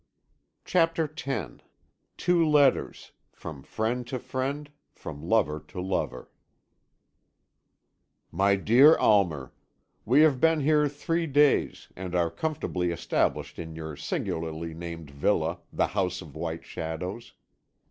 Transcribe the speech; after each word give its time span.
CHAPTER 0.65 1.03
X 1.15 1.61
TWO 2.17 2.49
LETTERS 2.49 3.11
FROM 3.31 3.61
FRIEND 3.61 4.07
TO 4.07 4.17
FRIEND, 4.17 4.71
FROM 4.91 5.21
LOVER 5.21 5.59
TO 5.59 5.79
LOVER 5.79 6.27
I 8.33 8.35
"My 8.35 8.55
Dear 8.55 8.97
Almer, 8.97 9.53
We 10.03 10.21
have 10.21 10.41
been 10.41 10.61
here 10.61 10.89
three 10.89 11.27
days, 11.27 11.89
and 11.95 12.15
are 12.15 12.31
comfortably 12.31 12.89
established 12.89 13.59
in 13.59 13.75
your 13.75 13.95
singularly 13.95 14.73
named 14.73 15.11
villa, 15.11 15.59
the 15.71 15.85
House 15.85 16.23
of 16.23 16.33
White 16.35 16.65
Shadows. 16.65 17.33